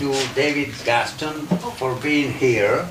[0.00, 1.44] to David Guston
[1.76, 2.88] for being here.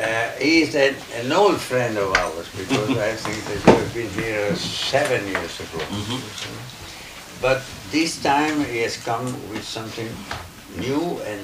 [0.00, 4.10] Uh, he's an, an old friend of ours because I think that you have been
[4.24, 5.84] here seven years ago.
[7.42, 10.08] But this time he has come with something
[10.78, 11.40] new and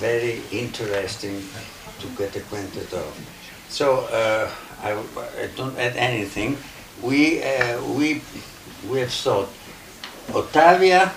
[0.00, 1.44] very interesting
[2.00, 3.12] to get acquainted of.
[3.68, 4.50] So uh,
[4.82, 4.92] I,
[5.42, 6.56] I don't add anything.
[7.02, 8.22] We, uh, we,
[8.88, 9.50] we have thought
[10.32, 11.12] Ottavia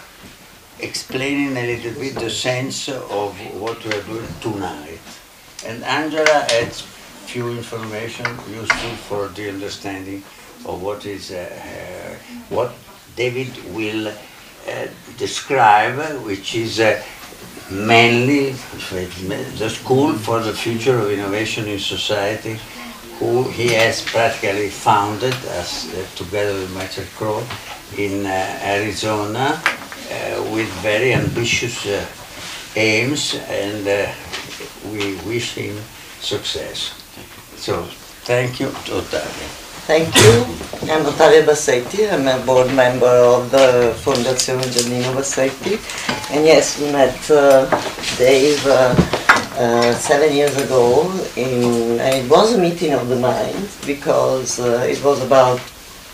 [0.80, 5.00] explaining a little bit the sense of what we are doing tonight.
[5.66, 6.82] And Angela adds
[7.26, 10.24] few information useful for the understanding
[10.66, 12.16] of what is uh, uh,
[12.50, 12.74] what
[13.16, 17.04] David will uh, describe, which is uh,
[17.72, 18.52] mainly
[19.58, 22.60] the School for the Future of Innovation in Society,
[23.20, 27.44] who he has practically founded as, uh, together with Michael Crow
[27.98, 29.62] in uh, Arizona
[30.54, 32.06] with very ambitious uh,
[32.76, 34.12] aims and uh,
[34.92, 35.78] we wish him
[36.20, 36.94] success.
[37.58, 37.84] So
[38.26, 39.48] thank you to Ottavia.
[39.88, 40.44] Thank you.
[40.92, 42.12] I'm Ottavia Bassetti.
[42.12, 45.80] I'm a board member of the Fondazione Giannino Bassetti.
[46.32, 47.70] And yes, we met uh,
[48.18, 48.94] Dave uh,
[49.58, 54.86] uh, seven years ago, in, and it was a meeting of the mind because uh,
[54.90, 55.60] it was about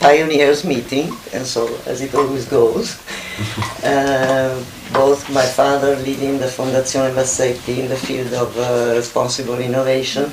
[0.03, 2.99] pioneers meeting, and so as it always goes.
[3.83, 10.31] Uh, both my father leading the Fondazione Bassetti in the field of uh, responsible innovation,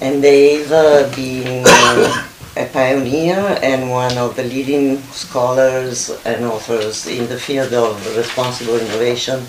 [0.00, 7.08] and Dave uh, being uh, a pioneer and one of the leading scholars and authors
[7.08, 9.42] in the field of responsible innovation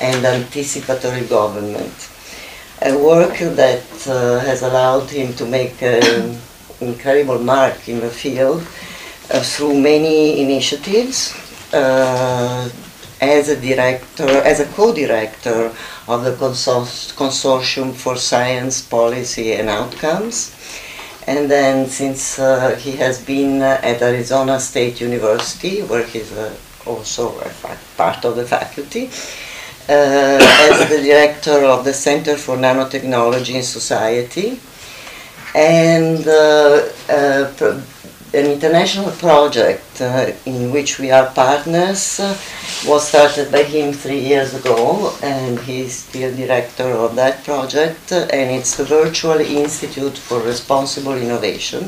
[0.00, 1.96] and anticipatory government.
[2.82, 6.38] A work that uh, has allowed him to make an
[6.80, 8.62] incredible mark in the field
[9.30, 11.34] uh, through many initiatives
[11.72, 12.68] uh,
[13.20, 15.72] as a director, as a co-director
[16.06, 20.54] of the consor- Consortium for Science, Policy and Outcomes.
[21.26, 26.32] And then since uh, he has been uh, at Arizona State University, where he's
[26.86, 27.38] also
[27.96, 29.10] part of the faculty,
[29.88, 34.60] uh, as the director of the Center for Nanotechnology in Society,
[35.54, 37.80] and uh, uh,
[38.34, 42.36] an international project uh, in which we are partners uh,
[42.86, 48.12] was started by him three years ago, and he's still director of that project.
[48.12, 51.84] uh, and it's the Virtual Institute for Responsible Innovation,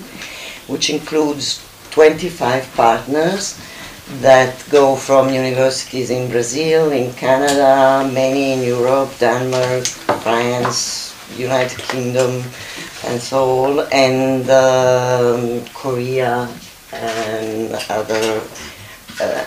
[0.67, 3.61] which includes 25 partners
[4.21, 9.85] that go from universities in Brazil, in Canada, many in Europe, Denmark,
[10.23, 12.43] France, United Kingdom,
[13.07, 16.49] and Seoul and um, Korea
[16.93, 18.43] and other
[19.21, 19.47] uh,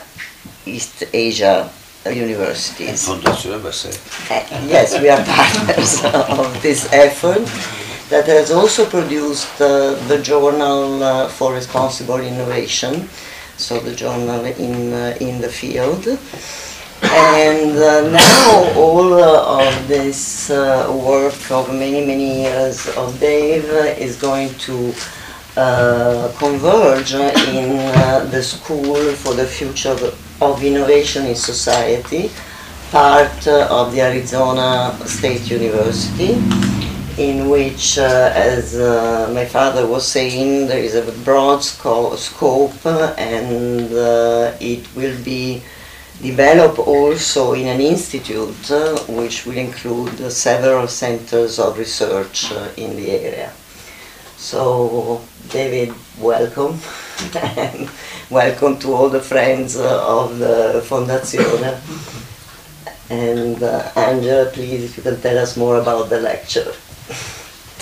[0.65, 1.69] East Asia
[2.05, 3.07] universities.
[3.07, 3.99] Fondazione Bassetti.
[4.29, 7.45] Uh, yes, we are partners of this effort
[8.09, 13.07] that has also produced uh, the Journal uh, for Responsible Innovation,
[13.57, 16.05] so the journal in, uh, in the field.
[17.03, 23.65] And uh, now all uh, of this uh, work of many, many years of Dave
[23.97, 24.93] is going to
[25.57, 29.95] uh, converge in uh, the School for the Future
[30.41, 32.29] of- Innovation in Society,
[32.91, 36.33] part uh, of the Arizona State University,
[37.17, 38.75] in which, as
[39.33, 43.87] my father was saying, there is a broad sco- scope and
[44.59, 45.61] it will be
[46.23, 52.69] developed also in an institute uh, which will include uh, several centers of research uh,
[52.77, 53.51] in the area.
[54.37, 56.79] So, David, welcome.
[57.35, 57.89] and
[58.29, 61.75] welcome to all the friends uh, of the Fondazione.
[63.09, 66.73] And uh, Angela, please, if you can tell us more about the lecture.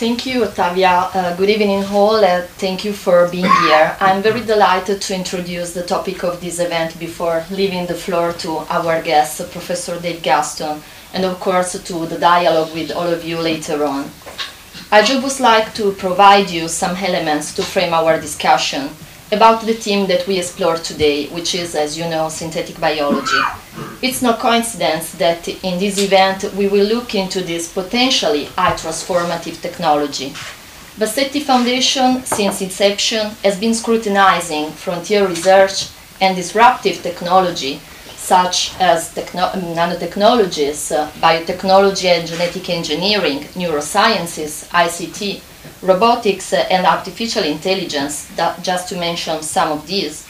[0.02, 1.12] Thank you, Ottavia.
[1.14, 2.26] Uh, good evening, all.
[2.26, 3.96] Uh, thank you for being here.
[4.00, 8.66] I'm very delighted to introduce the topic of this event before leaving the floor to
[8.72, 10.82] our guest, Professor Dave Guston,
[11.14, 14.10] and of course to the dialogue with all of you later on.
[14.92, 18.90] I just would like to provide you some elements to frame our discussion
[19.32, 23.40] about the theme that we explore today, which is, as you know, synthetic biology.
[24.02, 29.62] It's no coincidence that in this event we will look into this potentially high transformative
[29.62, 30.30] technology.
[30.98, 35.90] Bassetti Foundation, since inception, has been scrutinizing frontier research
[36.20, 37.80] and disruptive technology
[38.18, 45.42] such as techno- nanotechnologies, uh, biotechnology and genetic engineering, neurosciences, ICT,
[45.84, 50.26] robotics, uh, and artificial intelligence, that, just to mention some of these,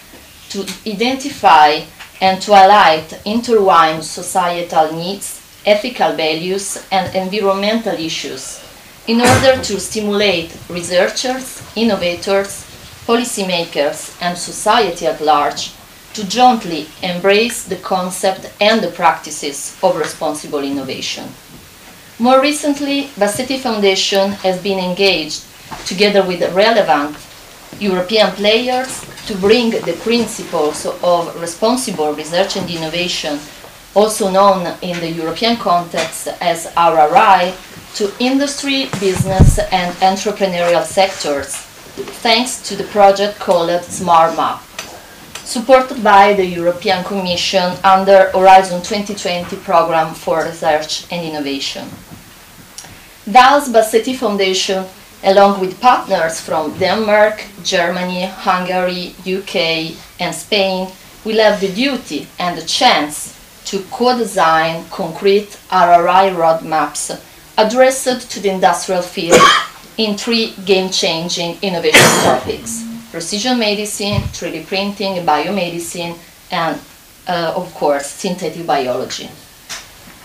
[0.49, 1.81] to identify
[2.21, 8.63] and to highlight intertwined societal needs ethical values, and environmental issues
[9.07, 12.65] in order to stimulate researchers, innovators,
[13.05, 15.73] policymakers, and society at large
[16.13, 21.27] to jointly embrace the concept and the practices of responsible innovation.
[22.19, 25.43] More recently, the Bassetti Foundation has been engaged,
[25.85, 27.15] together with relevant
[27.81, 33.39] European players, to bring the principles of responsible research and innovation,
[33.95, 37.53] also known in the European context as RRI,
[37.95, 41.55] to industry, business, and entrepreneurial sectors,
[42.23, 44.61] thanks to the project called Smart Map
[45.51, 51.89] supported by the European Commission under Horizon 2020 program for research and innovation.
[53.27, 54.85] Thus, Bassetti Foundation,
[55.23, 60.91] along with partners from Denmark, Germany, Hungary, UK, and Spain,
[61.23, 67.19] will have the duty and the chance to co-design concrete RRI roadmaps
[67.57, 69.39] addressed to the industrial field
[69.97, 76.17] in three game-changing innovation topics precision medicine, 3D printing, biomedicine,
[76.49, 76.79] and
[77.27, 79.29] uh, of course, synthetic biology.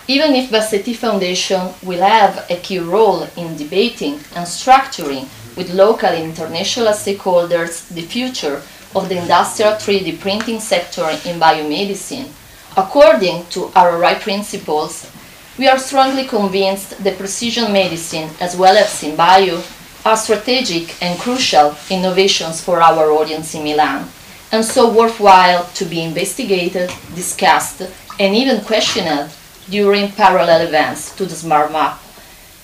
[0.09, 5.27] Even if Bassetti Foundation will have a key role in debating and structuring
[5.57, 8.61] with local and international stakeholders the future
[8.95, 12.29] of the industrial 3D printing sector in biomedicine,
[12.77, 15.11] according to RRI principles,
[15.57, 19.59] we are strongly convinced that precision medicine as well as SynBio
[20.05, 24.07] are strategic and crucial innovations for our audience in Milan,
[24.53, 27.81] and so worthwhile to be investigated, discussed,
[28.21, 29.29] and even questioned
[29.69, 31.99] during parallel events to the Smart Map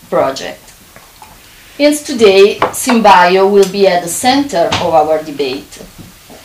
[0.09, 0.59] project.
[1.77, 5.81] Hence today, SynBio will be at the center of our debate.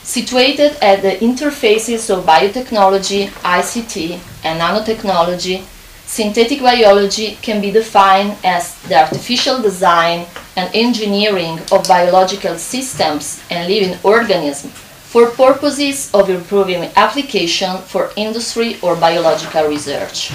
[0.02, 5.64] Situated at the interfaces of biotechnology, ICT, and nanotechnology,
[6.06, 10.26] synthetic biology can be defined as the artificial design
[10.56, 18.76] and engineering of biological systems and living organisms for purposes of improving application for industry
[18.82, 20.30] or biological research.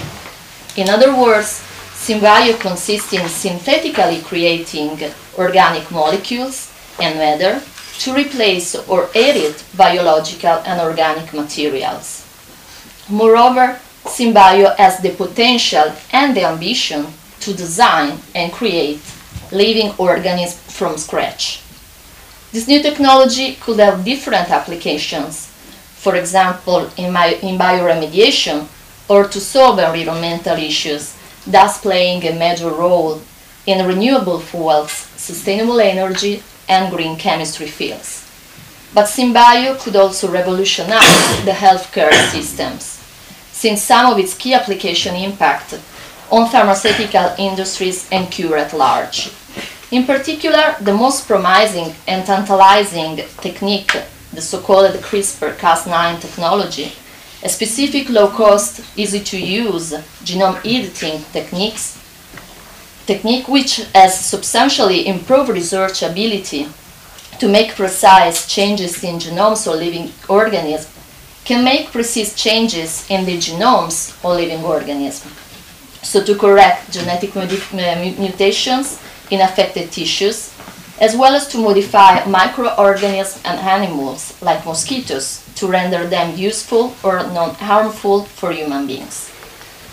[0.76, 1.62] In other words,
[1.94, 4.98] SynBio consists in synthetically creating
[5.38, 7.62] organic molecules and matter
[8.00, 12.26] to replace or edit biological and organic materials.
[13.08, 17.06] Moreover, SynBio has the potential and the ambition
[17.40, 19.00] to design and create
[19.52, 21.63] living organisms from scratch.
[22.54, 25.46] This new technology could have different applications,
[25.96, 28.68] for example, in, my, in bioremediation
[29.08, 31.16] or to solve environmental issues,
[31.48, 33.20] thus playing a major role
[33.66, 38.22] in renewable fuels, sustainable energy, and green chemistry fields.
[38.94, 42.84] But SynBio could also revolutionize the healthcare systems
[43.50, 45.74] since some of its key application impact
[46.30, 49.32] on pharmaceutical industries and cure at large.
[49.94, 53.92] In particular, the most promising and tantalizing technique,
[54.32, 56.90] the so-called CRISPR-Cas9 technology,
[57.44, 59.92] a specific low-cost, easy-to-use
[60.26, 61.96] genome editing techniques,
[63.06, 66.66] technique which has substantially improved research ability
[67.38, 70.90] to make precise changes in genomes of living organisms
[71.44, 75.32] can make precise changes in the genomes of living organisms.
[76.02, 78.98] So to correct genetic mutations
[79.30, 80.52] in affected tissues,
[81.00, 87.18] as well as to modify microorganisms and animals like mosquitoes to render them useful or
[87.32, 89.28] non-harmful for human beings.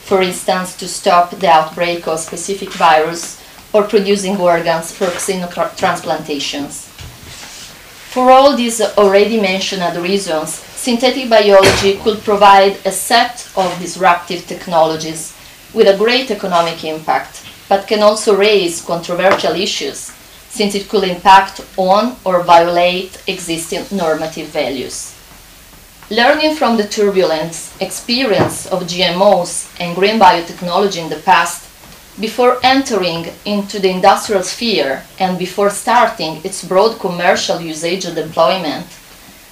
[0.06, 3.42] For instance, to stop the outbreak of specific virus
[3.74, 6.88] or producing organs for xenotransplantations.
[8.12, 15.34] For all these already mentioned reasons, synthetic biology could provide a set of disruptive technologies
[15.74, 20.12] with a great economic impact, but can also raise controversial issues
[20.50, 25.16] since it could impact on or violate existing normative values.
[26.10, 31.70] Learning from the turbulence experience of GMOs and green biotechnology in the past,
[32.20, 38.88] before entering into the industrial sphere and before starting its broad commercial usage and deployment,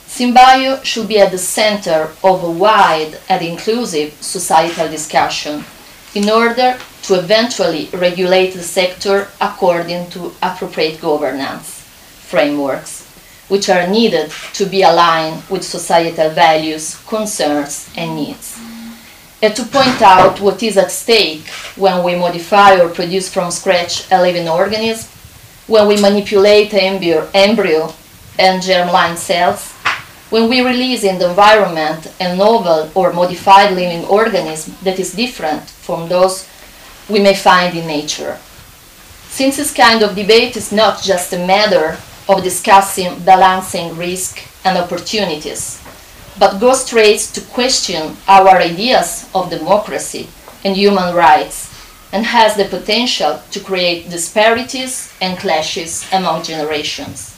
[0.09, 5.63] SynBio should be at the center of a wide and inclusive societal discussion
[6.15, 11.81] in order to eventually regulate the sector according to appropriate governance
[12.29, 13.05] frameworks,
[13.47, 18.59] which are needed to be aligned with societal values, concerns, and needs.
[19.41, 21.47] And to point out what is at stake
[21.77, 25.09] when we modify or produce from scratch a living organism,
[25.67, 27.93] when we manipulate embryo, embryo
[28.37, 29.73] and germline cells,
[30.29, 35.67] when we release in the environment a novel or modified living organism that is different
[35.69, 36.47] from those
[37.09, 38.37] we may find in nature.
[39.29, 44.77] Since this kind of debate is not just a matter of discussing balancing risk and
[44.77, 45.81] opportunities,
[46.37, 50.27] but goes straight to question our ideas of democracy
[50.63, 51.69] and human rights,
[52.11, 57.37] and has the potential to create disparities and clashes among generations.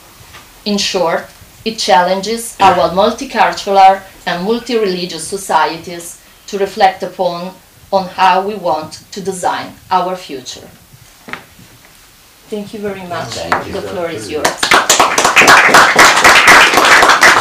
[0.66, 1.28] In short,
[1.66, 7.54] it challenges our multicultural and multi-religious societies to reflect upon
[7.92, 10.68] on how we want to design our future.
[12.50, 13.36] Thank you very much.
[13.66, 13.74] You.
[13.74, 14.48] The floor is yours.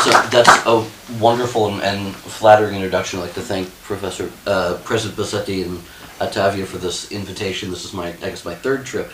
[0.04, 0.84] So that's a
[1.18, 3.18] wonderful and- and flattering introduction.
[3.18, 5.82] I'd like to thank Professor, uh, President Bassetti and
[6.20, 7.70] Ottavia for this invitation.
[7.70, 9.12] This is my, I guess, my third trip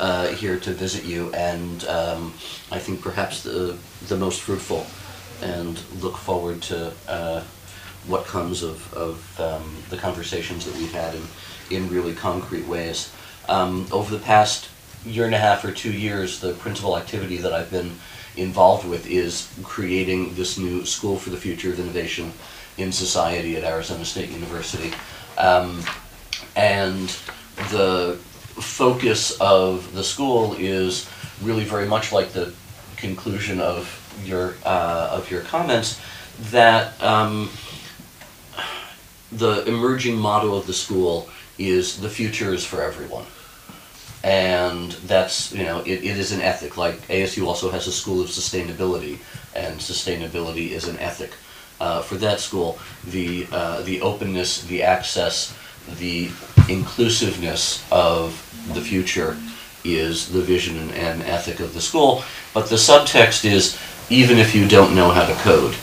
[0.00, 2.32] uh, here to visit you, and um,
[2.72, 3.76] I think perhaps the,
[4.08, 4.86] the most fruitful,
[5.46, 7.42] and look forward to uh,
[8.06, 11.22] what comes of, of um, the conversations that we've had in,
[11.70, 13.12] in really concrete ways.
[13.48, 14.70] Um, over the past
[15.04, 17.92] year and a half or two years, the principal activity that I've been
[18.36, 22.32] involved with is creating this new School for the Future of Innovation
[22.78, 24.92] in Society at Arizona State University.
[25.36, 25.82] Um,
[26.56, 27.14] and
[27.70, 28.18] the
[28.54, 31.08] focus of the school is
[31.42, 32.52] really very much like the
[32.96, 36.00] conclusion of your uh, of your comments
[36.50, 37.50] that um,
[39.32, 41.28] the emerging motto of the school
[41.58, 43.26] is the future is for everyone.
[44.22, 46.76] And that's you know it, it is an ethic.
[46.76, 49.18] Like asu also has a school of sustainability
[49.54, 51.32] and sustainability is an ethic
[51.80, 52.78] uh, for that school.
[53.06, 55.56] The uh, the openness the access
[55.98, 56.26] the
[56.70, 59.36] inclusiveness of the future
[59.84, 62.22] is the vision and, ethic of the school
[62.54, 63.78] but the subtext is
[64.10, 65.74] even if you don't know how to code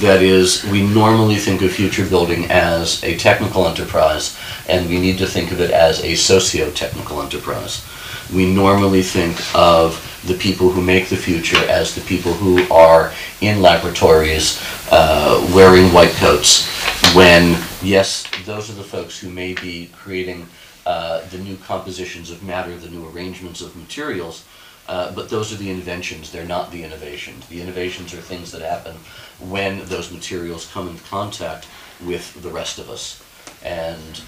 [0.00, 4.36] that is, we normally think of future building as a technical enterprise,
[4.68, 7.86] and we need to think of it as a socio-technical enterprise.
[8.34, 13.12] We normally think of the people who make the future as the people who are
[13.40, 14.60] in laboratories
[14.90, 16.66] uh, wearing white coats,
[17.14, 20.48] when, yes, those are the folks who may be creating
[20.84, 24.44] uh, the new compositions of matter, the new arrangements of materials,
[24.88, 27.46] uh, but those are the inventions, they're not the innovations.
[27.46, 28.96] The innovations are things that happen
[29.38, 31.68] when those materials come in contact
[32.04, 33.22] with the rest of us.
[33.62, 34.20] And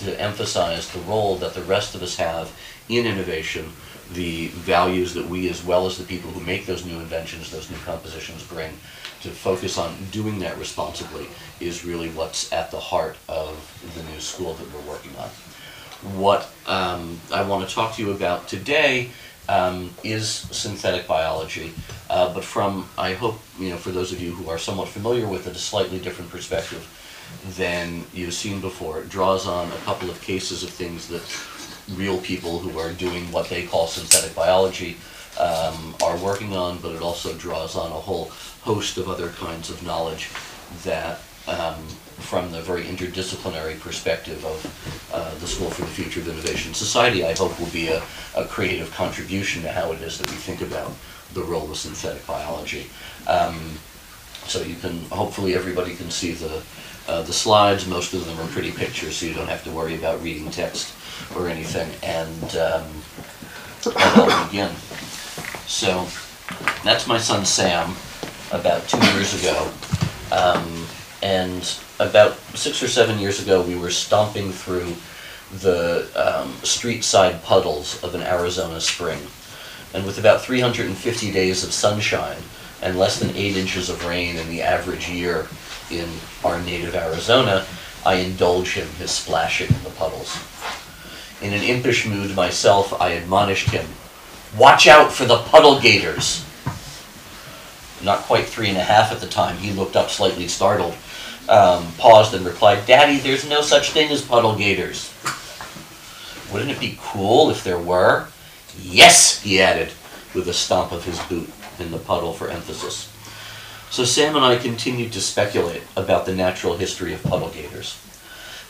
[0.00, 2.50] to emphasize the role that the rest of us have
[2.88, 3.72] in innovation,
[4.14, 7.70] the values that we, as well as the people who make those new inventions, those
[7.70, 8.70] new compositions bring,
[9.22, 11.26] to focus on doing that responsibly
[11.60, 13.54] is really what's at the heart of
[13.94, 15.28] the new school that we're working on.
[16.18, 19.10] What um, I want to talk to you about today
[19.48, 21.72] um, is synthetic biology,
[22.08, 25.26] uh, but from, I hope, you know, for those of you who are somewhat familiar
[25.26, 26.88] with it, a slightly different perspective
[27.56, 29.00] than you've seen before.
[29.00, 31.22] It draws on a couple of cases of things that
[31.94, 34.96] real people who are doing what they call synthetic biology
[35.38, 38.26] um, are working on, but it also draws on a whole
[38.62, 40.28] host of other kinds of knowledge
[40.84, 41.74] that um,
[42.18, 47.24] from the very interdisciplinary perspective of uh, the School for the Future of Innovation Society,
[47.24, 48.02] I hope will be a,
[48.36, 50.92] a creative contribution to how it is that we think about
[51.32, 52.90] the role of synthetic biology.
[53.26, 53.58] Um,
[54.46, 56.62] so you can, hopefully everybody can see the,
[57.08, 57.86] uh, the slides.
[57.86, 60.94] Most of them are pretty pictures, so you don't have to worry about reading text
[61.36, 61.90] or anything.
[62.02, 62.86] And um,
[63.96, 64.70] I'll begin.
[65.66, 66.06] So
[66.84, 67.94] that's my son Sam,
[68.52, 69.70] about two years ago.
[70.32, 70.86] Um,
[71.22, 71.62] and
[71.98, 74.94] about six or seven years ago, we were stomping through
[75.58, 79.20] the um, street side puddles of an Arizona spring.
[79.92, 82.38] And with about 350 days of sunshine
[82.82, 85.48] and less than eight inches of rain in the average year
[85.90, 86.08] in
[86.44, 87.66] our native Arizona,
[88.04, 90.38] I indulge him his splashing in the puddles.
[91.42, 93.86] In an impish mood myself, I admonished him,
[94.56, 96.44] Watch out for the puddle gators!
[98.02, 100.96] Not quite three and a half at the time, he looked up slightly startled
[101.50, 105.12] um, paused and replied, Daddy, there's no such thing as puddle gators.
[106.52, 108.28] Wouldn't it be cool if there were?
[108.80, 109.92] Yes, he added,
[110.34, 113.09] with a stomp of his boot in the puddle for emphasis.
[113.90, 118.00] So Sam and I continued to speculate about the natural history of puddle gators.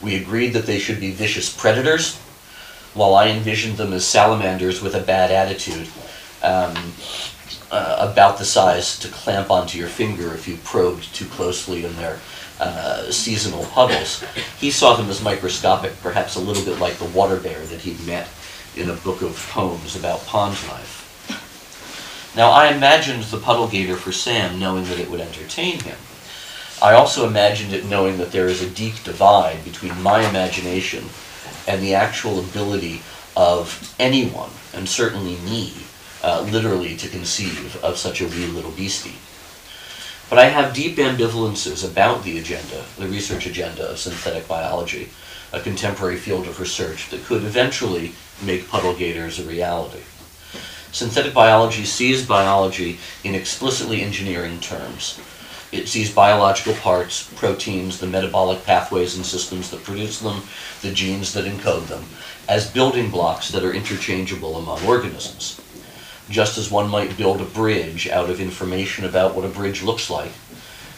[0.01, 2.17] We agreed that they should be vicious predators,
[2.95, 5.89] while I envisioned them as salamanders with a bad attitude,
[6.43, 6.75] um,
[7.71, 11.95] uh, about the size to clamp onto your finger if you probed too closely in
[11.97, 12.19] their
[12.59, 14.25] uh, seasonal puddles.
[14.59, 18.05] He saw them as microscopic, perhaps a little bit like the water bear that he'd
[18.07, 18.27] met
[18.75, 21.00] in a book of poems about pond life.
[22.37, 25.97] Now, I imagined the puddle gator for Sam knowing that it would entertain him.
[26.81, 31.05] I also imagined it knowing that there is a deep divide between my imagination
[31.67, 33.03] and the actual ability
[33.37, 35.75] of anyone, and certainly me,
[36.23, 39.19] uh, literally to conceive of such a wee little beastie.
[40.31, 45.09] But I have deep ambivalences about the agenda, the research agenda of synthetic biology,
[45.53, 50.03] a contemporary field of research that could eventually make puddle gators a reality.
[50.93, 55.21] Synthetic biology sees biology in explicitly engineering terms.
[55.73, 60.43] It sees biological parts, proteins, the metabolic pathways and systems that produce them,
[60.83, 62.05] the genes that encode them,
[62.49, 65.61] as building blocks that are interchangeable among organisms.
[66.29, 70.11] Just as one might build a bridge out of information about what a bridge looks
[70.11, 70.33] like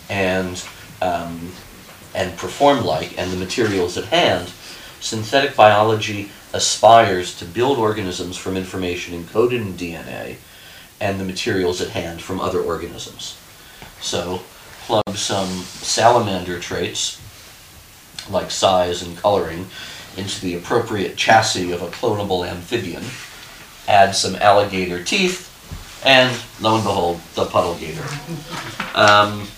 [0.08, 0.64] and,
[1.02, 1.52] um,
[2.14, 4.50] and perform like and the materials at hand,
[5.02, 10.36] synthetic biology aspires to build organisms from information encoded in DNA
[11.00, 13.36] and the materials at hand from other organisms.
[14.00, 14.42] So,
[14.86, 17.20] plug some salamander traits,
[18.30, 19.66] like size and coloring,
[20.16, 23.02] into the appropriate chassis of a clonable amphibian,
[23.88, 25.48] add some alligator teeth,
[26.04, 28.04] and lo and behold, the puddle gator.
[28.94, 29.48] Um,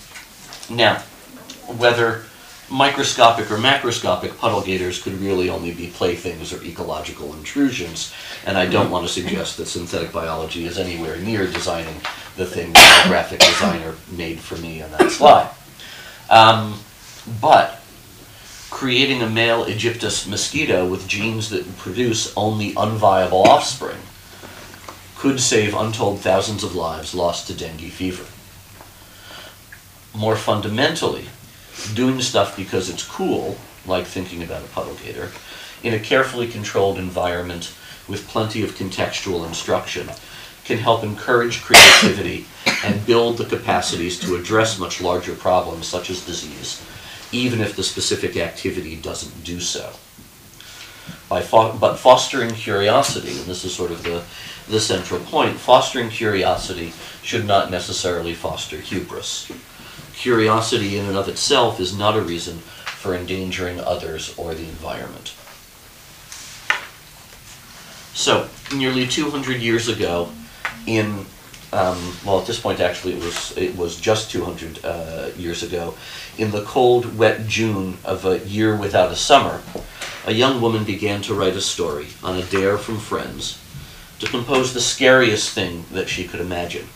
[0.69, 0.99] now,
[1.67, 2.23] whether
[2.69, 8.13] microscopic or macroscopic puddle gators could really only be playthings or ecological intrusions,
[8.45, 11.95] and I don't want to suggest that synthetic biology is anywhere near designing
[12.35, 15.49] the thing that the graphic designer made for me on that slide.
[16.29, 16.79] Um,
[17.39, 17.81] but
[18.71, 23.97] creating a male Aegyptus mosquito with genes that produce only unviable offspring
[25.15, 28.25] could save untold thousands of lives lost to dengue fever.
[30.13, 31.25] More fundamentally,
[31.93, 35.31] doing stuff because it's cool, like thinking about a puddle gator,
[35.83, 37.73] in a carefully controlled environment
[38.07, 40.09] with plenty of contextual instruction,
[40.63, 42.45] can help encourage creativity
[42.83, 46.83] and build the capacities to address much larger problems such as disease,
[47.31, 49.91] even if the specific activity doesn't do so.
[51.29, 54.23] By fo- but fostering curiosity, and this is sort of the,
[54.67, 59.51] the central point, fostering curiosity should not necessarily foster hubris.
[60.15, 65.33] Curiosity in and of itself is not a reason for endangering others or the environment.
[68.13, 70.31] So, nearly 200 years ago,
[70.87, 71.25] in
[71.73, 75.95] um, well, at this point, actually, it was it was just 200 uh, years ago.
[76.37, 79.61] In the cold, wet June of a year without a summer,
[80.25, 83.59] a young woman began to write a story on a dare from friends
[84.19, 86.87] to compose the scariest thing that she could imagine.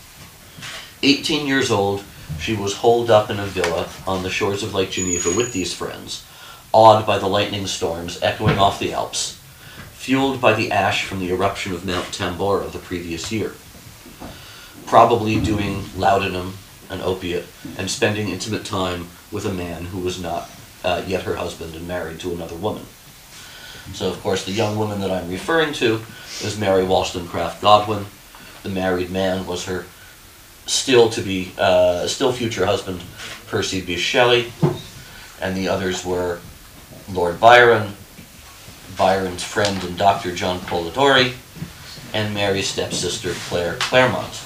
[1.03, 2.03] 18 years old,
[2.39, 5.73] she was holed up in a villa on the shores of Lake Geneva with these
[5.73, 6.25] friends,
[6.71, 9.39] awed by the lightning storms echoing off the Alps,
[9.93, 13.53] fueled by the ash from the eruption of Mount Tambora the previous year
[14.89, 16.51] probably doing laudanum,
[16.89, 17.45] an opiate,
[17.77, 20.49] and spending intimate time with a man who was not
[20.83, 22.83] uh, yet her husband and married to another woman.
[23.93, 26.01] So, of course, the young woman that I'm referring to
[26.41, 28.07] is Mary Wollstonecraft Godwin.
[28.63, 29.85] The married man was her
[30.69, 33.01] still to be, uh, still future husband,
[33.47, 33.97] Percy B.
[33.97, 34.53] Shelley,
[35.41, 36.39] and the others were
[37.11, 37.93] Lord Byron,
[38.95, 40.35] Byron's friend and Dr.
[40.35, 41.33] John Polidori,
[42.13, 44.41] and Mary's stepsister Claire Clairmont.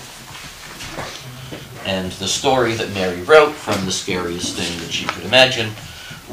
[1.86, 5.72] And the story that Mary wrote from the scariest thing that she could imagine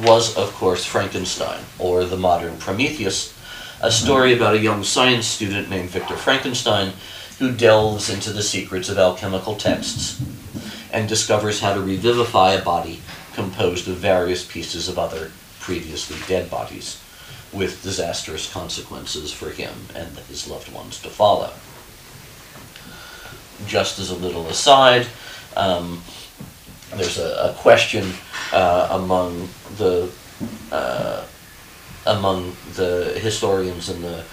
[0.04, 3.36] was, of course, Frankenstein, or the modern Prometheus,
[3.82, 6.92] a story about a young science student named Victor Frankenstein
[7.40, 10.22] who delves into the secrets of alchemical texts
[10.92, 13.00] and discovers how to revivify a body
[13.32, 17.02] composed of various pieces of other previously dead bodies,
[17.50, 21.50] with disastrous consequences for him and his loved ones to follow.
[23.66, 25.06] Just as a little aside,
[25.56, 26.02] um,
[26.94, 28.12] there's a, a question
[28.52, 29.48] uh, among
[29.78, 30.10] the
[30.72, 31.24] uh,
[32.06, 34.24] among the historians and the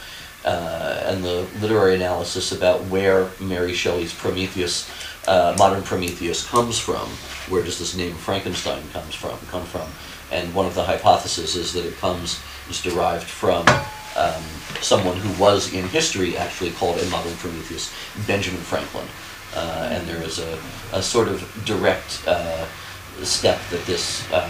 [0.47, 4.89] uh, and the literary analysis about where Mary Shelley's Prometheus,
[5.27, 7.09] uh, modern Prometheus, comes from.
[7.51, 9.37] Where does this name Frankenstein comes from?
[9.51, 9.89] Come from?
[10.31, 13.67] And one of the hypotheses is that it comes is derived from
[14.15, 14.43] um,
[14.81, 17.93] someone who was in history actually called a modern Prometheus,
[18.25, 19.07] Benjamin Franklin.
[19.53, 20.59] Uh, and there is a,
[20.93, 22.65] a sort of direct uh,
[23.23, 24.49] step that this um,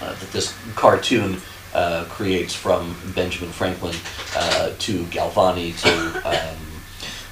[0.00, 1.40] uh, that this cartoon
[1.74, 3.94] uh, creates from Benjamin Franklin
[4.36, 6.56] uh, to Galvani to um,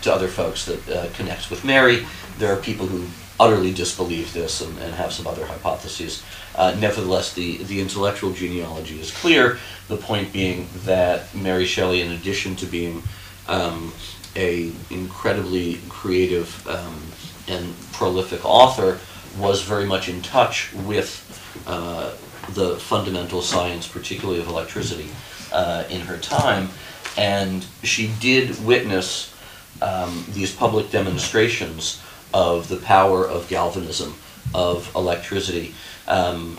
[0.02, 2.06] to other folks that uh, connects with Mary.
[2.38, 3.06] There are people who
[3.40, 6.24] utterly disbelieve this and, and have some other hypotheses.
[6.54, 9.58] Uh, nevertheless, the, the intellectual genealogy is clear.
[9.88, 13.02] The point being that Mary Shelley, in addition to being
[13.48, 13.92] um,
[14.34, 17.00] a incredibly creative um,
[17.46, 18.98] and prolific author,
[19.36, 21.24] was very much in touch with
[21.66, 22.12] uh,
[22.54, 25.08] the fundamental science, particularly of electricity,
[25.52, 26.68] uh, in her time,
[27.16, 29.34] and she did witness
[29.82, 32.02] um, these public demonstrations
[32.34, 34.14] of the power of galvanism,
[34.54, 35.74] of electricity,
[36.06, 36.56] um,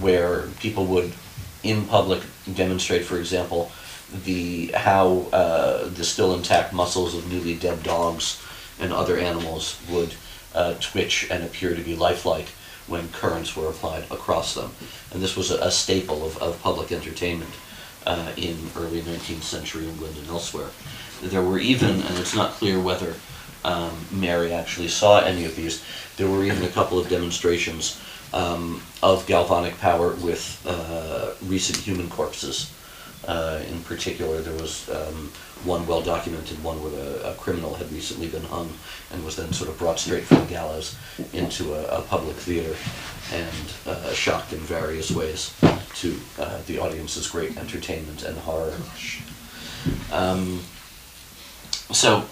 [0.00, 1.12] where people would,
[1.62, 2.22] in public,
[2.54, 3.70] demonstrate, for example,
[4.24, 8.42] the how uh, the still intact muscles of newly dead dogs
[8.78, 10.14] and other animals would
[10.54, 12.48] uh, twitch and appear to be lifelike
[12.86, 14.72] when currents were applied across them.
[15.12, 17.52] And this was a, a staple of, of public entertainment
[18.06, 20.70] uh, in early 19th century England and elsewhere.
[21.22, 23.14] There were even, and it's not clear whether
[23.64, 25.84] um, Mary actually saw any of these,
[26.16, 28.00] there were even a couple of demonstrations
[28.32, 32.72] um, of galvanic power with uh, recent human corpses.
[33.26, 35.30] Uh, in particular, there was um,
[35.64, 38.72] one well documented one where a, a, criminal had recently been hung
[39.12, 40.96] and was then sort of brought straight from the gallows
[41.32, 42.74] into a, a public theater
[43.32, 45.54] and uh, shocked in various ways
[45.94, 48.74] to uh, the audience's great entertainment and horror.
[50.12, 50.60] Um,
[51.92, 52.24] so,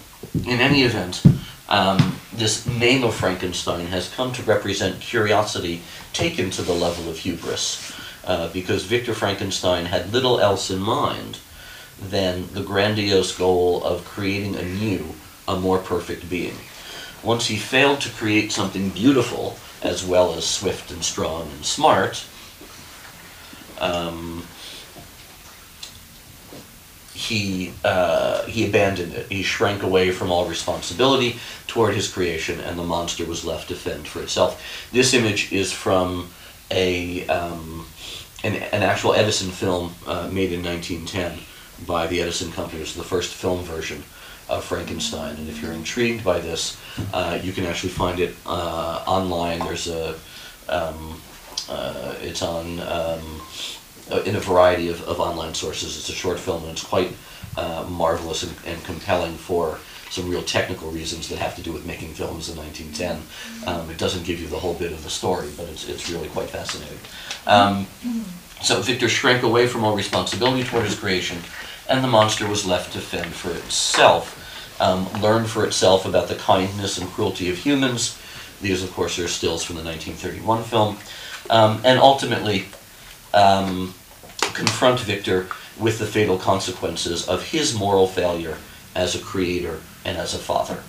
[0.44, 1.22] in any event,
[1.68, 7.18] um, this name of Frankenstein has come to represent curiosity taken to the level of
[7.18, 7.92] hubris,
[8.24, 11.38] uh, because Victor Frankenstein had little else in mind
[12.00, 15.04] than the grandiose goal of creating anew
[15.46, 16.56] a more perfect being.
[17.22, 22.24] Once he failed to create something beautiful, as well as swift and strong and smart,
[23.80, 24.42] um,
[27.12, 29.30] he uh, he abandoned it.
[29.30, 33.74] He shrank away from all responsibility toward his creation, and the monster was left to
[33.74, 34.88] fend for itself.
[34.92, 36.30] This image is from
[36.70, 37.87] a um,
[38.44, 41.38] an, an, actual Edison film uh, made in 1910
[41.87, 42.81] by the Edison Company.
[42.81, 44.03] Was the first film version
[44.48, 46.81] of Frankenstein, and if you're intrigued by this,
[47.12, 49.61] uh, you can actually find it uh, online.
[49.61, 50.18] There's a
[50.68, 51.20] um,
[51.68, 53.40] uh, it's on um,
[54.11, 55.96] uh, in a variety of, of online sources.
[55.96, 57.12] It's a short film and it's quite
[57.57, 59.79] uh, marvelous and, and, compelling for
[60.11, 63.23] some real technical reasons that have to do with making films in 1910.
[63.66, 66.29] Um, it doesn't give you the whole bit of the story, but it's, it's really
[66.29, 66.99] quite fascinating.
[67.46, 67.87] Um,
[68.61, 71.38] so Victor shrank away from all responsibility toward his creation,
[71.88, 74.37] and the monster was left to fend for itself,
[74.81, 78.20] um, learn for itself about the kindness and cruelty of humans.
[78.61, 80.99] These, of course, are stills from the 1931 film.
[81.49, 82.66] Um, and ultimately,
[83.33, 83.94] um,
[84.55, 88.59] confront Victor with the fatal consequences of his moral failure
[88.94, 90.83] as a creator and as a father.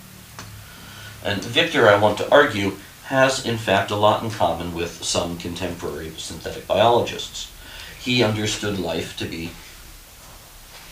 [1.23, 5.37] And Victor, I want to argue, has in fact a lot in common with some
[5.37, 7.51] contemporary synthetic biologists.
[7.99, 9.51] He understood life to be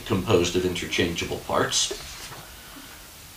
[0.06, 1.94] composed of interchangeable parts,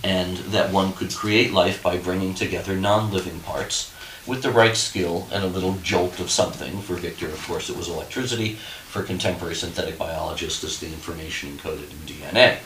[0.02, 3.94] and that one could create life by bringing together non-living parts
[4.26, 6.80] with the right skill and a little jolt of something.
[6.82, 8.54] For Victor, of course, it was electricity.
[8.88, 12.58] For contemporary synthetic biologists, it's the information encoded in DNA.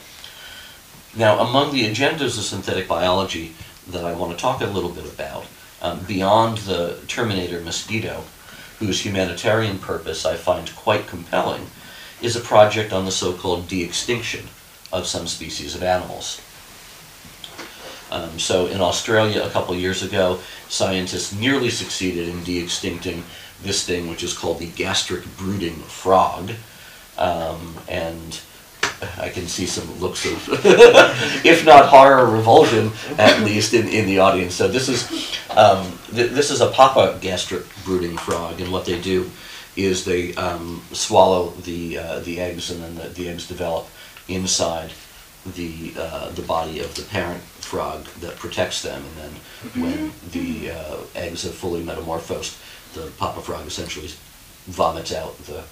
[1.17, 3.55] Now, among the agendas of synthetic biology
[3.87, 5.45] that I want to talk a little bit about,
[5.81, 8.23] um, beyond the Terminator mosquito,
[8.77, 11.71] whose humanitarian purpose I find quite compelling,
[12.21, 14.49] is a project on the so-called de-extinction
[14.93, 16.39] of some species of animals.
[18.11, 23.23] Um, so in Australia a couple years ago, scientists nearly succeeded in de-extincting
[23.63, 26.51] this thing, which is called the gastric brooding frog.
[27.17, 28.39] Um, and
[29.17, 30.49] I can see some looks of,
[31.45, 34.55] if not horror, revulsion, at least in, in the audience.
[34.55, 38.99] So this is um, th this is a papa gastric brooding frog, and what they
[38.99, 39.29] do
[39.75, 43.87] is they um, swallow the uh, the eggs, and then the, the eggs develop
[44.27, 44.91] inside
[45.55, 50.71] the uh, the body of the parent frog that protects them, and then when the
[50.71, 52.57] uh, eggs have fully metamorphosed,
[52.93, 54.09] the papa frog essentially
[54.65, 55.63] vomits out the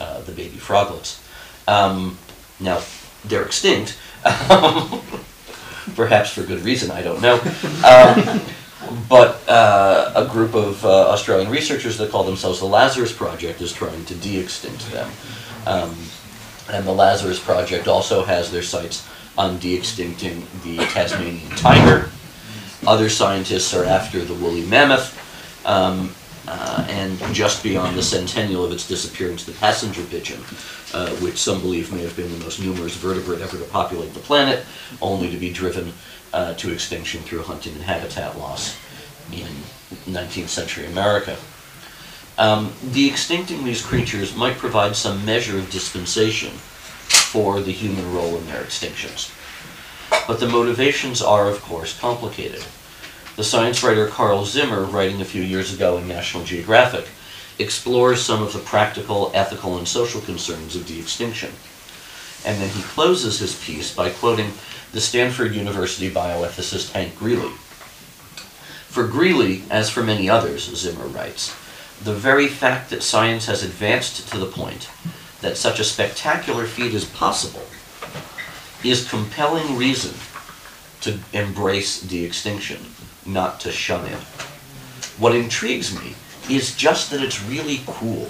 [0.00, 1.20] uh, the baby froglets.
[1.66, 2.18] Um,
[2.60, 2.82] now
[3.24, 3.98] they're extinct,
[5.96, 6.90] perhaps for good reason.
[6.90, 7.40] I don't know.
[7.84, 8.40] Um,
[9.08, 13.72] but uh, a group of uh, Australian researchers that call themselves the Lazarus Project is
[13.72, 15.10] trying to de-extinct them.
[15.66, 15.96] Um,
[16.70, 22.10] and the Lazarus Project also has their sights on de-extincting the Tasmanian tiger.
[22.86, 25.20] Other scientists are after the woolly mammoth.
[25.66, 26.14] Um,
[26.46, 30.40] uh, and just beyond the centennial of its disappearance, the passenger pigeon,
[30.92, 34.20] uh, which some believe may have been the most numerous vertebrate ever to populate the
[34.20, 34.64] planet,
[35.00, 35.92] only to be driven
[36.32, 38.76] uh, to extinction through hunting and habitat loss
[39.32, 39.48] in
[40.06, 41.36] 19th century America.
[42.36, 48.46] Um, de-extincting these creatures might provide some measure of dispensation for the human role in
[48.46, 49.30] their extinctions.
[50.26, 52.64] but the motivations are, of course, complicated.
[53.36, 57.08] The science writer Carl Zimmer, writing a few years ago in National Geographic,
[57.58, 61.52] explores some of the practical, ethical, and social concerns of de-extinction.
[62.44, 64.52] And then he closes his piece by quoting
[64.92, 67.50] the Stanford University bioethicist Hank Greely.
[68.88, 71.52] For Greely, as for many others, Zimmer writes,
[72.02, 74.88] the very fact that science has advanced to the point
[75.40, 77.66] that such a spectacular feat is possible
[78.84, 80.14] is compelling reason
[81.00, 82.93] to embrace de-extinction,
[83.26, 84.18] not to shun it.
[85.18, 86.14] What intrigues me
[86.50, 88.28] is just that it's really cool,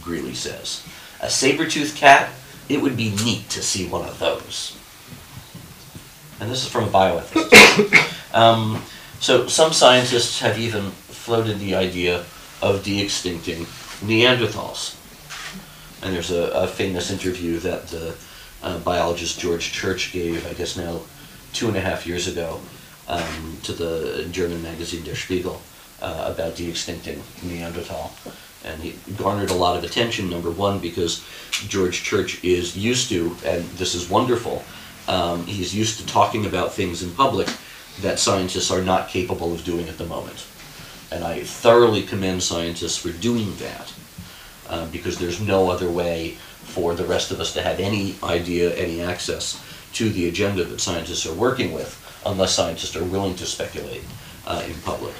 [0.00, 0.86] Greely says.
[1.20, 2.30] A saber-toothed cat,
[2.68, 4.76] it would be neat to see one of those.
[6.40, 8.34] And this is from a bioethicist.
[8.34, 8.82] um,
[9.20, 12.24] so some scientists have even floated the idea
[12.62, 13.66] of de-extincting
[14.00, 14.96] Neanderthals.
[16.02, 18.14] And there's a, a famous interview that the
[18.62, 21.00] uh, biologist George Church gave, I guess now
[21.52, 22.60] two and a half years ago,
[23.10, 25.60] um, to the German magazine Der Spiegel
[26.00, 28.12] uh, about de-extincting Neanderthal.
[28.64, 31.24] And he garnered a lot of attention, number one, because
[31.68, 34.62] George Church is used to, and this is wonderful,
[35.08, 37.48] um, he's used to talking about things in public
[38.00, 40.46] that scientists are not capable of doing at the moment.
[41.10, 43.92] And I thoroughly commend scientists for doing that,
[44.68, 48.72] uh, because there's no other way for the rest of us to have any idea,
[48.76, 49.60] any access
[49.94, 54.02] to the agenda that scientists are working with, unless scientists are willing to speculate
[54.46, 55.14] uh, in public.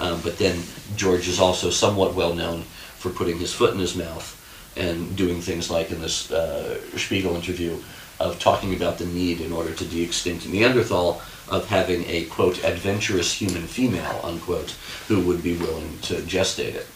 [0.00, 0.62] Um, but then
[0.96, 4.40] George is also somewhat well known for putting his foot in his mouth
[4.76, 7.76] and doing things like in this uh, Spiegel interview
[8.20, 13.32] of talking about the need in order to de-extinct Neanderthal of having a quote adventurous
[13.32, 14.70] human female unquote
[15.08, 16.86] who would be willing to gestate it.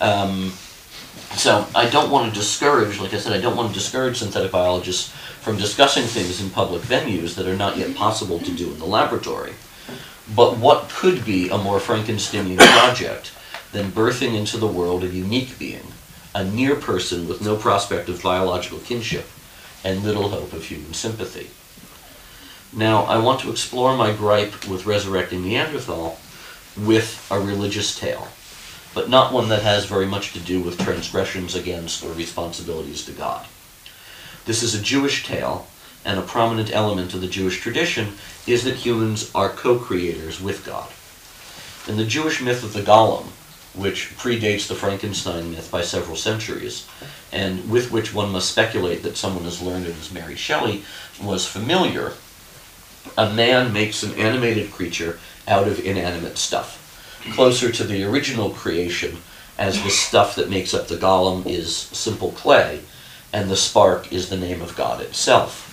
[0.00, 0.52] Um,
[1.34, 4.52] so I don't want to discourage, like I said, I don't want to discourage synthetic
[4.52, 8.78] biologists from discussing things in public venues that are not yet possible to do in
[8.78, 9.52] the laboratory.
[10.36, 13.32] But what could be a more Frankensteinian project
[13.72, 15.88] than birthing into the world a unique being,
[16.32, 19.26] a near person with no prospect of biological kinship,
[19.82, 21.50] and little hope of human sympathy?
[22.72, 26.20] Now, I want to explore my gripe with resurrecting Neanderthal
[26.76, 28.28] with a religious tale,
[28.94, 33.12] but not one that has very much to do with transgressions against or responsibilities to
[33.12, 33.44] God.
[34.44, 35.68] This is a Jewish tale,
[36.04, 38.14] and a prominent element of the Jewish tradition
[38.46, 40.88] is that humans are co-creators with God.
[41.88, 43.26] In the Jewish myth of the Golem,
[43.74, 46.88] which predates the Frankenstein myth by several centuries,
[47.30, 50.82] and with which one must speculate that someone as learned as Mary Shelley
[51.22, 52.12] was familiar,
[53.16, 56.78] a man makes an animated creature out of inanimate stuff,
[57.32, 59.18] closer to the original creation,
[59.56, 62.80] as the stuff that makes up the golem is simple clay,
[63.32, 65.68] and the spark is the name of God itself.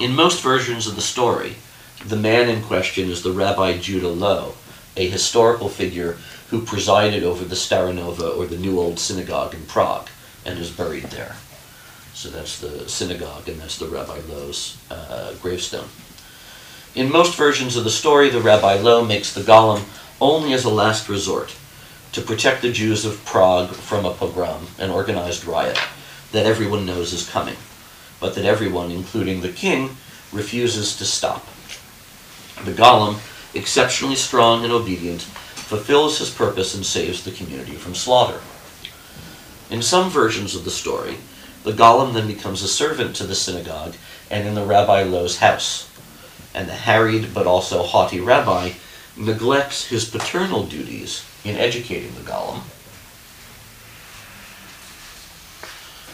[0.00, 1.56] In most versions of the story,
[2.04, 4.54] the man in question is the Rabbi Judah Loew,
[4.96, 6.18] a historical figure
[6.50, 10.08] who presided over the Staronova or the New Old Synagogue in Prague
[10.44, 11.36] and is buried there.
[12.14, 15.88] So that's the synagogue, and that's the Rabbi Loew's uh, gravestone.
[16.94, 19.84] In most versions of the story, the Rabbi Loew makes the golem
[20.20, 21.54] only as a last resort
[22.12, 25.78] to protect the Jews of Prague from a pogrom, an organized riot,
[26.32, 27.56] that everyone knows is coming,
[28.20, 29.96] but that everyone, including the king,
[30.32, 31.46] refuses to stop.
[32.64, 33.18] The golem,
[33.54, 38.40] exceptionally strong and obedient, fulfills his purpose and saves the community from slaughter.
[39.70, 41.18] In some versions of the story,
[41.62, 43.94] the golem then becomes a servant to the synagogue
[44.30, 45.90] and in the Rabbi Loew's house.
[46.54, 48.72] And the harried but also haughty rabbi
[49.16, 52.62] neglects his paternal duties in educating the golem,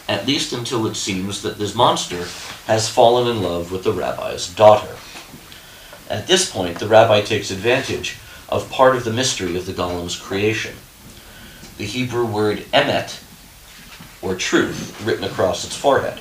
[0.07, 2.25] at least until it seems that this monster
[2.67, 4.95] has fallen in love with the rabbi's daughter.
[6.09, 10.15] At this point, the rabbi takes advantage of part of the mystery of the golem's
[10.15, 10.75] creation.
[11.77, 13.21] The Hebrew word emet
[14.21, 16.19] or truth written across its forehead.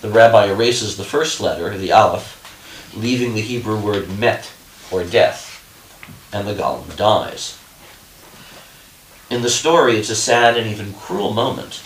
[0.00, 2.36] The rabbi erases the first letter, the aleph,
[2.94, 4.50] leaving the Hebrew word met,
[4.90, 5.62] or death,
[6.32, 7.59] and the golem dies.
[9.30, 11.76] In the story, it's a sad and even cruel moment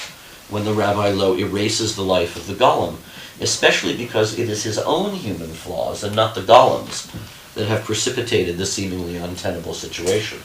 [0.48, 2.96] when the Rabbi Loew erases the life of the golem,
[3.38, 7.06] especially because it is his own human flaws and not the golem's
[7.54, 10.38] that have precipitated the seemingly untenable situation.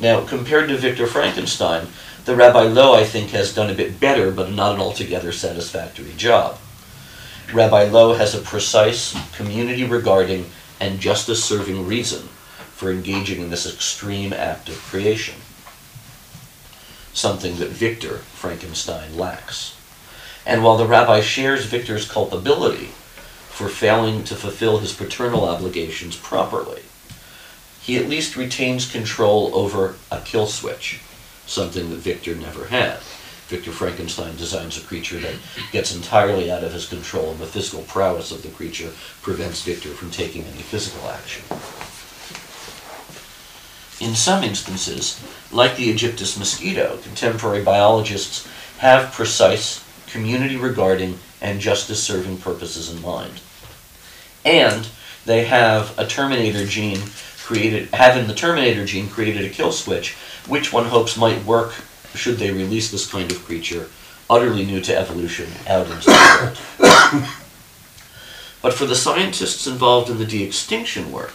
[0.00, 1.86] Now, compared to Victor Frankenstein,
[2.24, 6.12] the Rabbi Loew, I think, has done a bit better, but not an altogether satisfactory
[6.16, 6.58] job.
[7.52, 12.28] Rabbi Loew has a precise, community regarding, and justice serving reason
[12.74, 15.36] for engaging in this extreme act of creation.
[17.18, 19.76] Something that Victor Frankenstein lacks.
[20.46, 22.90] And while the rabbi shares Victor's culpability,
[23.58, 26.82] for failing to fulfill his paternal obligations properly.
[27.80, 31.00] He at least retains control over a kill switch,
[31.44, 33.00] something that Victor never had.
[33.48, 35.34] Victor Frankenstein designs a creature that
[35.72, 39.88] gets entirely out of his control, and the physical prowess of the creature prevents Victor
[39.88, 41.42] from taking any physical action.
[44.00, 48.46] In some instances, like the aegypti mosquito, contemporary biologists
[48.78, 53.40] have precise, community regarding, and justice serving purposes in mind.
[54.44, 54.88] And
[55.24, 57.00] they have a terminator gene
[57.42, 60.14] created, have in the terminator gene created a kill switch,
[60.46, 61.74] which one hopes might work
[62.14, 63.88] should they release this kind of creature,
[64.30, 67.24] utterly new to evolution, out into the world.
[68.62, 71.34] but for the scientists involved in the de extinction work,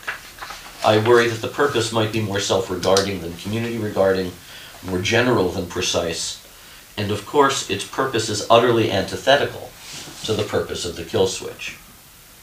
[0.85, 4.33] I worry that the purpose might be more self regarding than community regarding,
[4.85, 6.45] more general than precise,
[6.97, 9.71] and of course, its purpose is utterly antithetical
[10.25, 11.77] to the purpose of the kill switch.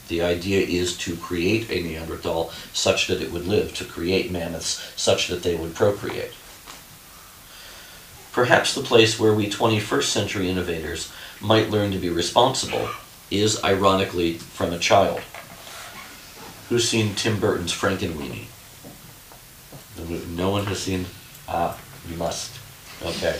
[0.07, 4.91] The idea is to create a Neanderthal such that it would live, to create mammoths
[4.95, 6.33] such that they would procreate.
[8.31, 12.89] Perhaps the place where we 21st century innovators might learn to be responsible
[13.29, 15.21] is, ironically, from a child.
[16.71, 18.45] Who's seen Tim Burton's Frankenweenie?
[20.29, 21.05] No one has seen?
[21.45, 21.77] Ah,
[22.09, 22.57] you must.
[23.03, 23.37] Okay.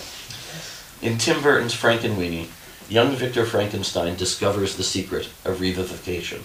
[1.02, 2.50] In Tim Burton's Frankenweenie,
[2.89, 6.41] young Victor Frankenstein discovers the secret of revivification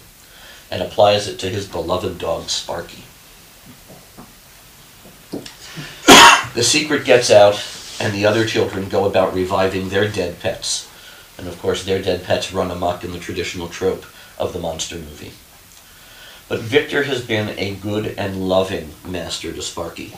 [0.70, 3.02] and applies it to his beloved dog Sparky.
[6.54, 7.60] The secret gets out,
[7.98, 10.88] and the other children go about reviving their dead pets.
[11.36, 14.06] And of course, their dead pets run amok in the traditional trope
[14.38, 15.32] of the monster movie.
[16.48, 20.14] But Victor has been a good and loving master to Sparky,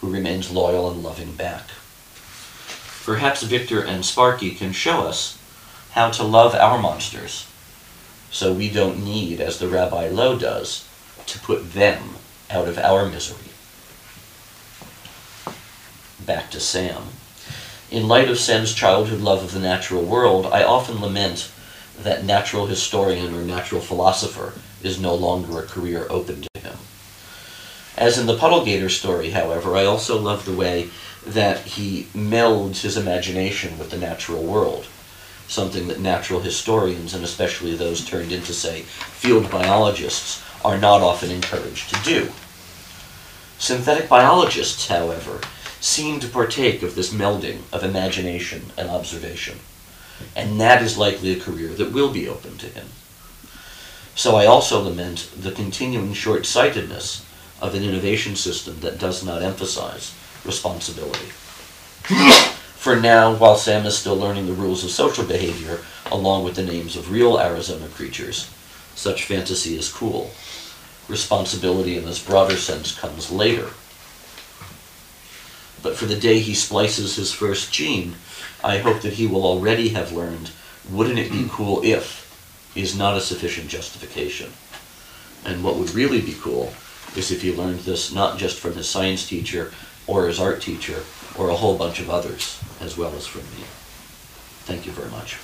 [0.00, 1.64] who remains loyal and loving back.
[3.04, 5.38] Perhaps Victor and Sparky can show us
[5.92, 7.48] how to love our monsters
[8.30, 10.88] so we don't need, as the Rabbi Loew does,
[11.26, 12.16] to put them
[12.48, 13.50] out of our misery.
[16.24, 17.02] Back to Sam.
[17.90, 21.50] In light of Sam's childhood love of the natural world, I often lament
[21.98, 26.76] that natural historian or natural philosopher is no longer a career open to him.
[27.96, 30.90] As in the Puddlegator story, however, I also love the way
[31.26, 34.86] that he melds his imagination with the natural world,
[35.46, 41.30] something that natural historians, and especially those turned into, say, field biologists, are not often
[41.30, 42.32] encouraged to do.
[43.58, 45.40] Synthetic biologists, however,
[45.80, 49.58] seem to partake of this melding of imagination and observation,
[50.34, 52.86] and that is likely a career that will be open to him.
[54.14, 57.24] So I also lament the continuing short sightedness
[57.60, 61.28] of an innovation system that does not emphasize responsibility.
[62.76, 66.64] For now, while Sam is still learning the rules of social behavior, along with the
[66.64, 68.50] names of real Arizona creatures,
[68.94, 70.32] such fantasy is cool.
[71.08, 73.70] Responsibility in this broader sense comes later.
[75.82, 78.16] But for the day he splices his first gene,
[78.62, 80.50] I hope that he will already have learned
[80.90, 82.21] wouldn't it be cool if
[82.74, 84.52] is not a sufficient justification.
[85.44, 86.72] And what would really be cool
[87.16, 89.72] is if he learned this not just from his science teacher
[90.06, 91.02] or his art teacher
[91.36, 93.64] or a whole bunch of others, as well as from me.
[94.64, 95.38] Thank you very much.